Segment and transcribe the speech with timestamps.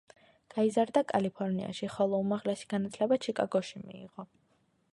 [0.53, 4.27] გაიზარდა კალიფორნიაში, ხოლო უმაღლესი განათლება ჩიკაგოში მიიღო.